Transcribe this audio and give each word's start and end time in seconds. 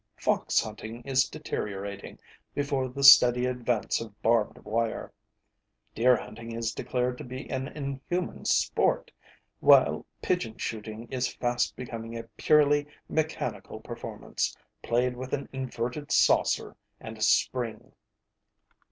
Fox 0.17 0.59
hunting 0.59 1.03
is 1.03 1.29
deteriorating 1.29 2.17
before 2.55 2.89
the 2.89 3.03
steady 3.03 3.45
advance 3.45 4.01
of 4.01 4.19
barbed 4.23 4.57
wire; 4.65 5.13
deer 5.93 6.15
hunting 6.17 6.51
is 6.53 6.73
declared 6.73 7.19
to 7.19 7.23
be 7.23 7.47
an 7.51 7.67
inhuman 7.67 8.43
sport, 8.43 9.11
while 9.59 10.03
pigeon 10.19 10.57
shooting 10.57 11.07
is 11.11 11.35
fast 11.35 11.75
becoming 11.75 12.17
a 12.17 12.23
purely 12.35 12.87
mechanical 13.07 13.79
performance, 13.79 14.57
played 14.81 15.15
with 15.15 15.33
an 15.33 15.47
inverted 15.53 16.11
saucer 16.11 16.75
and 16.99 17.19
a 17.19 17.21
spring." 17.21 17.91